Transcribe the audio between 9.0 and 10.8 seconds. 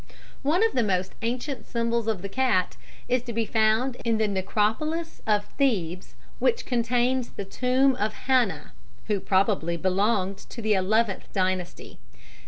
(who probably belonged to the